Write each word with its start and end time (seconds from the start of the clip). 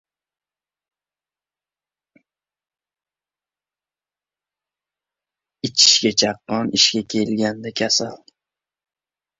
•Ichishga— 5.65 6.11
chaqqon, 6.19 6.65
ishga 6.77 7.01
kelganda— 7.09 7.69
kasal. 7.79 8.17